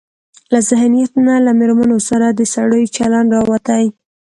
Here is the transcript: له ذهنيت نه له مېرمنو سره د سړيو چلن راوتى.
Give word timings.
له 0.51 0.59
ذهنيت 0.69 1.11
نه 1.25 1.35
له 1.45 1.51
مېرمنو 1.59 1.97
سره 2.09 2.27
د 2.31 2.41
سړيو 2.53 2.91
چلن 2.95 3.25
راوتى. 3.35 3.83